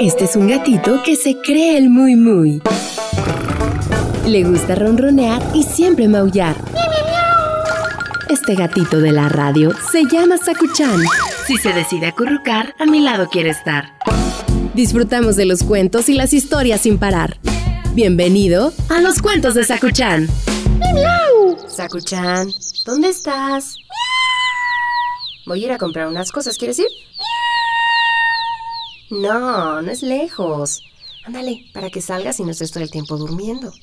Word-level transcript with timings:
Este 0.00 0.24
es 0.24 0.34
un 0.34 0.48
gatito 0.48 1.02
que 1.04 1.14
se 1.14 1.36
cree 1.40 1.76
el 1.78 1.88
muy 1.88 2.16
muy. 2.16 2.60
Le 4.26 4.42
gusta 4.42 4.74
ronronear 4.74 5.42
y 5.54 5.62
siempre 5.62 6.08
maullar. 6.08 6.56
Este 8.28 8.54
gatito 8.54 9.00
de 9.00 9.12
la 9.12 9.28
radio 9.28 9.72
se 9.92 10.04
llama 10.04 10.36
Sakuchan. 10.38 11.00
Si 11.46 11.56
se 11.56 11.72
decide 11.72 12.06
acurrucar, 12.06 12.74
a 12.78 12.86
mi 12.86 13.00
lado 13.00 13.28
quiere 13.28 13.50
estar. 13.50 13.94
Disfrutamos 14.74 15.36
de 15.36 15.46
los 15.46 15.62
cuentos 15.62 16.08
y 16.08 16.14
las 16.14 16.32
historias 16.32 16.80
sin 16.80 16.98
parar. 16.98 17.38
Bienvenido 17.92 18.72
a 18.88 19.00
los 19.00 19.22
cuentos 19.22 19.54
de 19.54 19.64
Sakuchan. 19.64 20.28
Sakuchan, 21.68 22.48
¿dónde 22.84 23.08
estás? 23.10 23.76
Voy 25.46 25.62
a 25.62 25.66
ir 25.66 25.72
a 25.72 25.78
comprar 25.78 26.08
unas 26.08 26.32
cosas, 26.32 26.58
¿quieres 26.58 26.78
ir? 26.78 26.88
No, 29.10 29.82
no 29.82 29.90
es 29.90 30.02
lejos. 30.02 30.82
Ándale, 31.24 31.66
para 31.72 31.90
que 31.90 32.00
salgas 32.00 32.40
y 32.40 32.44
no 32.44 32.50
estés 32.50 32.70
todo 32.70 32.82
el 32.82 32.90
tiempo 32.90 33.16
durmiendo. 33.16 33.72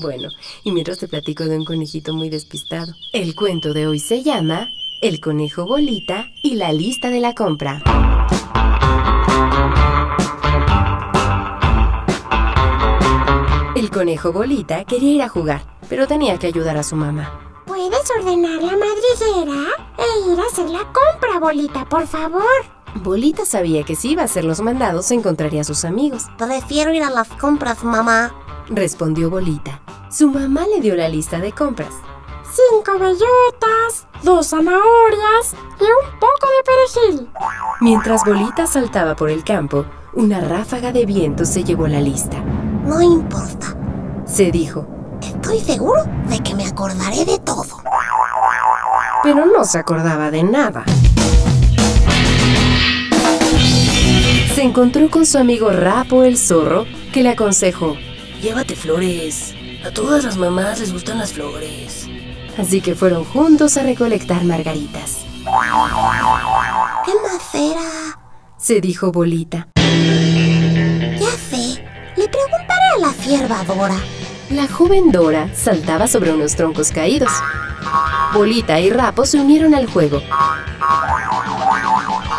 Bueno, 0.00 0.28
y 0.64 0.72
mientras 0.72 0.98
te 0.98 1.06
platico 1.06 1.44
de 1.44 1.56
un 1.56 1.64
conejito 1.64 2.12
muy 2.12 2.30
despistado. 2.30 2.92
El 3.12 3.36
cuento 3.36 3.72
de 3.72 3.86
hoy 3.86 4.00
se 4.00 4.24
llama 4.24 4.68
El 5.00 5.20
conejo 5.20 5.66
bolita 5.66 6.26
y 6.42 6.56
la 6.56 6.72
lista 6.72 7.10
de 7.10 7.20
la 7.20 7.32
compra. 7.32 7.80
El 13.76 13.90
conejo 13.90 14.32
bolita 14.32 14.84
quería 14.84 15.12
ir 15.12 15.22
a 15.22 15.28
jugar, 15.28 15.62
pero 15.88 16.08
tenía 16.08 16.36
que 16.38 16.48
ayudar 16.48 16.76
a 16.76 16.82
su 16.82 16.96
mamá. 16.96 17.62
¿Puedes 17.64 18.10
ordenar 18.18 18.60
la 18.60 18.76
madriguera 18.76 19.68
e 19.96 20.32
ir 20.32 20.40
a 20.40 20.46
hacer 20.50 20.68
la 20.68 20.92
compra, 20.92 21.38
bolita, 21.38 21.88
por 21.88 22.04
favor? 22.08 22.77
Bolita 22.96 23.44
sabía 23.44 23.84
que 23.84 23.96
si 23.96 24.12
iba 24.12 24.22
a 24.22 24.24
hacer 24.24 24.44
los 24.44 24.60
mandados 24.60 25.10
encontraría 25.10 25.60
a 25.60 25.64
sus 25.64 25.84
amigos. 25.84 26.26
Prefiero 26.36 26.92
ir 26.92 27.02
a 27.02 27.10
las 27.10 27.28
compras, 27.28 27.84
mamá. 27.84 28.34
Respondió 28.68 29.30
Bolita. 29.30 29.80
Su 30.10 30.30
mamá 30.30 30.66
le 30.66 30.80
dio 30.80 30.94
la 30.96 31.08
lista 31.08 31.38
de 31.38 31.52
compras. 31.52 31.94
Cinco 32.50 32.98
bellotas, 32.98 34.06
dos 34.22 34.48
zanahorias 34.48 35.54
y 35.78 35.84
un 35.84 36.18
poco 36.18 36.46
de 36.56 37.10
perejil. 37.12 37.30
Mientras 37.80 38.24
Bolita 38.24 38.66
saltaba 38.66 39.14
por 39.14 39.30
el 39.30 39.44
campo, 39.44 39.84
una 40.14 40.40
ráfaga 40.40 40.90
de 40.90 41.06
viento 41.06 41.44
se 41.44 41.62
llevó 41.62 41.86
la 41.86 42.00
lista. 42.00 42.38
No 42.84 43.00
importa. 43.00 43.76
Se 44.26 44.50
dijo. 44.50 44.86
Estoy 45.20 45.60
seguro 45.60 46.04
de 46.28 46.40
que 46.40 46.54
me 46.54 46.66
acordaré 46.66 47.24
de 47.24 47.38
todo. 47.38 47.82
Pero 49.22 49.46
no 49.46 49.64
se 49.64 49.78
acordaba 49.78 50.30
de 50.30 50.42
nada. 50.42 50.84
Se 54.58 54.64
encontró 54.64 55.08
con 55.08 55.24
su 55.24 55.38
amigo 55.38 55.70
Rapo 55.70 56.24
el 56.24 56.36
zorro, 56.36 56.84
que 57.12 57.22
le 57.22 57.28
aconsejó. 57.28 57.96
Llévate 58.42 58.74
flores. 58.74 59.54
A 59.86 59.92
todas 59.92 60.24
las 60.24 60.36
mamás 60.36 60.80
les 60.80 60.92
gustan 60.92 61.18
las 61.18 61.32
flores. 61.32 62.08
Así 62.58 62.80
que 62.80 62.96
fueron 62.96 63.22
juntos 63.24 63.76
a 63.76 63.84
recolectar 63.84 64.42
margaritas. 64.42 65.18
¡Qué 67.04 67.12
macera! 67.22 68.18
Se 68.56 68.80
dijo 68.80 69.12
Bolita. 69.12 69.68
Ya 69.76 71.30
sé. 71.48 71.80
Le 72.16 72.26
preguntaré 72.28 72.88
a 72.96 72.98
la 72.98 73.12
cierva 73.12 73.62
Dora. 73.62 74.00
La 74.50 74.66
joven 74.66 75.12
Dora 75.12 75.54
saltaba 75.54 76.08
sobre 76.08 76.32
unos 76.32 76.56
troncos 76.56 76.90
caídos. 76.90 77.30
Bolita 78.34 78.80
y 78.80 78.90
Rapo 78.90 79.24
se 79.24 79.38
unieron 79.38 79.76
al 79.76 79.86
juego. 79.86 80.20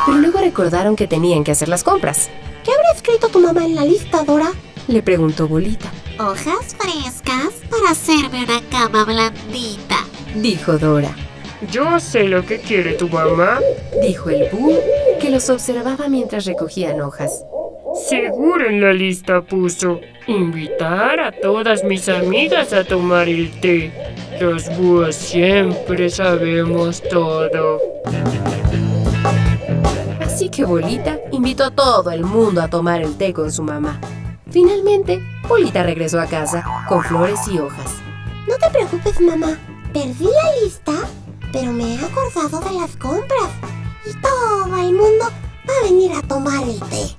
Pero 0.09 0.21
luego 0.21 0.39
recordaron 0.39 0.95
que 0.95 1.05
tenían 1.05 1.43
que 1.43 1.51
hacer 1.51 1.69
las 1.69 1.83
compras. 1.83 2.31
¿Qué 2.63 2.71
habrá 2.71 2.91
escrito 2.95 3.29
tu 3.29 3.39
mamá 3.39 3.63
en 3.63 3.75
la 3.75 3.85
lista, 3.85 4.23
Dora? 4.23 4.51
Le 4.87 5.03
preguntó 5.03 5.47
Bolita. 5.47 5.91
Hojas 6.17 6.75
frescas 6.79 7.53
para 7.69 7.91
hacerme 7.91 8.43
una 8.43 8.59
cama 8.71 9.05
blandita. 9.05 9.97
Dijo 10.33 10.79
Dora. 10.79 11.15
Yo 11.71 11.99
sé 11.99 12.23
lo 12.23 12.43
que 12.43 12.59
quiere 12.59 12.93
tu 12.93 13.07
mamá. 13.07 13.59
Dijo 14.01 14.31
el 14.31 14.49
búho, 14.49 14.79
que 15.21 15.29
los 15.29 15.47
observaba 15.51 16.09
mientras 16.09 16.45
recogían 16.45 17.01
hojas. 17.01 17.45
Seguro 18.09 18.67
en 18.67 18.81
la 18.81 18.93
lista 18.93 19.41
puso 19.43 20.01
invitar 20.25 21.19
a 21.19 21.31
todas 21.31 21.83
mis 21.83 22.09
amigas 22.09 22.73
a 22.73 22.83
tomar 22.83 23.29
el 23.29 23.51
té. 23.61 23.91
Los 24.41 24.75
búhos 24.75 25.15
siempre 25.15 26.09
sabemos 26.09 26.99
todo. 27.09 27.79
Así 30.39 30.47
que 30.47 30.63
Bolita 30.63 31.19
invitó 31.33 31.65
a 31.65 31.71
todo 31.71 32.11
el 32.11 32.23
mundo 32.23 32.61
a 32.61 32.69
tomar 32.69 33.01
el 33.01 33.17
té 33.17 33.33
con 33.33 33.51
su 33.51 33.61
mamá. 33.61 33.99
Finalmente, 34.49 35.21
Bolita 35.49 35.83
regresó 35.83 36.17
a 36.17 36.27
casa 36.27 36.63
con 36.87 37.03
flores 37.03 37.41
y 37.51 37.59
hojas. 37.59 37.95
No 38.47 38.55
te 38.55 38.69
preocupes, 38.69 39.19
mamá. 39.19 39.59
Perdí 39.91 40.23
la 40.23 40.63
lista, 40.63 40.93
pero 41.51 41.73
me 41.73 41.93
he 41.93 41.97
acordado 41.97 42.61
de 42.61 42.79
las 42.79 42.95
compras. 42.95 43.49
Y 44.05 44.13
todo 44.21 44.77
el 44.77 44.93
mundo 44.93 45.25
va 45.67 45.73
a 45.81 45.83
venir 45.83 46.13
a 46.13 46.21
tomar 46.21 46.63
el 46.63 46.79
té. 46.83 47.17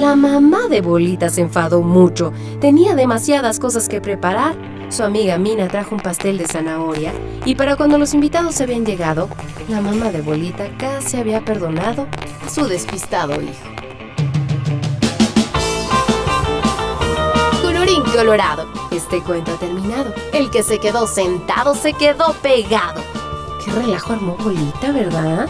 La 0.00 0.16
mamá 0.16 0.68
de 0.70 0.80
Bolita 0.80 1.28
se 1.28 1.42
enfadó 1.42 1.82
mucho. 1.82 2.32
Tenía 2.62 2.94
demasiadas 2.94 3.60
cosas 3.60 3.86
que 3.86 4.00
preparar. 4.00 4.56
Su 4.94 5.02
amiga 5.02 5.38
Mina 5.38 5.66
trajo 5.66 5.96
un 5.96 6.00
pastel 6.00 6.38
de 6.38 6.46
zanahoria 6.46 7.12
y 7.44 7.56
para 7.56 7.74
cuando 7.74 7.98
los 7.98 8.14
invitados 8.14 8.60
habían 8.60 8.86
llegado, 8.86 9.28
la 9.68 9.80
mamá 9.80 10.12
de 10.12 10.20
Bolita 10.20 10.68
casi 10.78 11.16
había 11.16 11.44
perdonado 11.44 12.06
a 12.46 12.48
su 12.48 12.68
despistado 12.68 13.42
hijo. 13.42 13.52
Colorín 17.60 18.04
colorado, 18.04 18.68
este 18.92 19.20
cuento 19.20 19.54
ha 19.54 19.56
terminado. 19.56 20.14
El 20.32 20.48
que 20.52 20.62
se 20.62 20.78
quedó 20.78 21.08
sentado 21.08 21.74
se 21.74 21.92
quedó 21.94 22.32
pegado. 22.34 23.02
Qué 23.64 23.72
relajo 23.72 24.12
armó 24.12 24.36
Bolita, 24.36 24.92
¿verdad? 24.92 25.48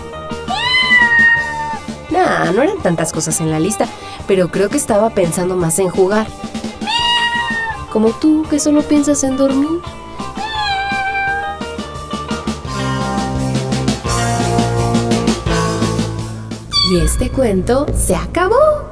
Nah, 2.09 2.51
no 2.51 2.63
eran 2.63 2.79
tantas 2.79 3.13
cosas 3.13 3.43
en 3.43 3.51
la 3.51 3.61
lista, 3.61 3.87
pero 4.27 4.49
creo 4.49 4.71
que 4.71 4.79
estaba 4.79 5.11
pensando 5.11 5.55
más 5.55 5.79
en 5.81 5.91
jugar. 5.91 6.29
Como 7.95 8.11
tú, 8.11 8.45
que 8.51 8.59
solo 8.59 8.83
piensas 8.83 9.23
en 9.23 9.37
dormir. 9.37 9.81
Y 16.91 16.97
este 16.99 17.31
cuento 17.31 17.87
se 17.97 18.17
acabó. 18.17 18.84